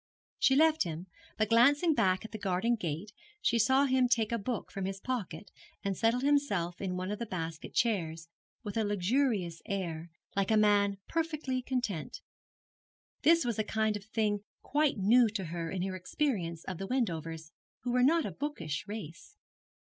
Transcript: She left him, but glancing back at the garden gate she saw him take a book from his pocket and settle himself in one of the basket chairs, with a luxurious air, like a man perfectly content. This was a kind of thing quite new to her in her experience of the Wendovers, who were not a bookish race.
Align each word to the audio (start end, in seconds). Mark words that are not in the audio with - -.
She 0.39 0.55
left 0.55 0.81
him, 0.83 1.05
but 1.37 1.49
glancing 1.49 1.93
back 1.93 2.25
at 2.25 2.31
the 2.31 2.39
garden 2.39 2.75
gate 2.75 3.11
she 3.39 3.59
saw 3.59 3.85
him 3.85 4.07
take 4.09 4.31
a 4.31 4.39
book 4.39 4.71
from 4.71 4.85
his 4.85 4.99
pocket 4.99 5.51
and 5.83 5.95
settle 5.95 6.21
himself 6.21 6.81
in 6.81 6.97
one 6.97 7.11
of 7.11 7.19
the 7.19 7.27
basket 7.27 7.75
chairs, 7.75 8.27
with 8.63 8.77
a 8.77 8.83
luxurious 8.83 9.61
air, 9.67 10.09
like 10.35 10.49
a 10.49 10.57
man 10.57 10.97
perfectly 11.07 11.61
content. 11.61 12.21
This 13.21 13.45
was 13.45 13.59
a 13.59 13.63
kind 13.63 13.95
of 13.95 14.05
thing 14.05 14.43
quite 14.63 14.97
new 14.97 15.29
to 15.29 15.45
her 15.45 15.69
in 15.69 15.83
her 15.83 15.95
experience 15.95 16.63
of 16.63 16.79
the 16.79 16.87
Wendovers, 16.87 17.51
who 17.81 17.91
were 17.91 18.01
not 18.01 18.25
a 18.25 18.31
bookish 18.31 18.87
race. 18.87 19.35